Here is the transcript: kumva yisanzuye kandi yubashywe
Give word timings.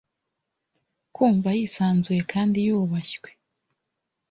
kumva 1.15 1.49
yisanzuye 1.57 2.21
kandi 2.31 2.57
yubashywe 2.67 3.29